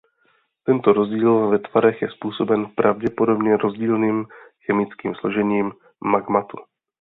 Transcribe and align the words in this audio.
Tento 0.63 0.93
rozdíl 0.93 1.47
ve 1.49 1.59
tvarech 1.59 2.01
je 2.01 2.09
způsoben 2.09 2.65
pravděpodobně 2.75 3.57
rozdílným 3.57 4.25
chemickým 4.65 5.15
složením 5.15 5.71
magmatu. 6.05 6.57